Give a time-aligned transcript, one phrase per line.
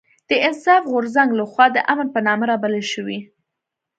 [0.29, 3.19] د انصاف غورځنګ لخوا د امن په نامه رابلل شوې